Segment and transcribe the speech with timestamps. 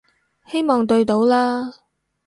[0.47, 1.75] 希望對到啦